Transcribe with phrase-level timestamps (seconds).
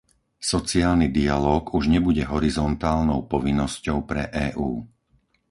[0.51, 4.69] Sociálny dialóg už nebude horizontálnou povinnosťou pre EÚ.